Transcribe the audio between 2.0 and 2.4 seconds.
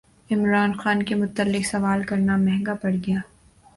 کرنا